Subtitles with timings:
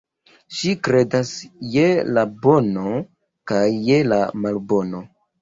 [0.59, 1.33] Ŝi kredas
[1.73, 1.83] je
[2.15, 2.95] la bono
[3.53, 3.61] kaj
[3.91, 5.05] je la malbono.